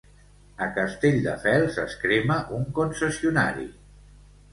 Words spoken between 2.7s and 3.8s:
concessionari.